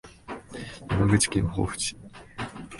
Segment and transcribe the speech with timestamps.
[0.89, 1.95] 山口県防府市